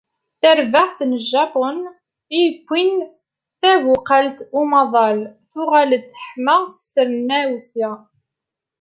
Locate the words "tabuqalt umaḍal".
3.61-5.19